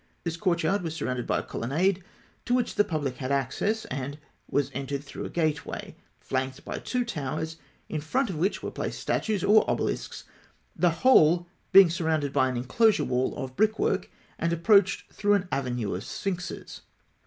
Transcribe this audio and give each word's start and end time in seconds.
This 0.23 0.35
courtyard 0.35 0.81
was 0.81 0.95
surrounded 0.95 1.27
by 1.27 1.37
a 1.37 1.43
colonnade 1.43 2.03
to 2.45 2.55
which 2.55 2.73
the 2.73 2.83
public 2.83 3.17
had 3.17 3.31
access, 3.31 3.85
and 3.85 4.17
was 4.49 4.71
entered 4.73 5.03
through 5.03 5.25
a 5.25 5.29
gateway 5.29 5.95
flanked 6.19 6.65
by 6.65 6.79
two 6.79 7.05
towers, 7.05 7.57
in 7.87 8.01
front 8.01 8.31
of 8.31 8.35
which 8.35 8.63
were 8.63 8.71
placed 8.71 8.99
statues, 8.99 9.43
or 9.43 9.63
obelisks; 9.69 10.23
the 10.75 10.89
whole 11.05 11.45
being 11.71 11.91
surrounded 11.91 12.33
by 12.33 12.49
an 12.49 12.57
enclosure 12.57 13.05
wall 13.05 13.35
of 13.37 13.55
brickwork, 13.55 14.09
and 14.39 14.51
approached 14.51 15.13
through 15.13 15.35
an 15.35 15.47
avenue 15.51 15.93
of 15.93 16.03
sphinxes. 16.03 16.81